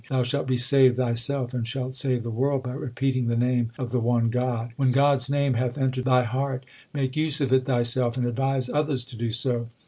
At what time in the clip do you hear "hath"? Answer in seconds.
5.53-5.77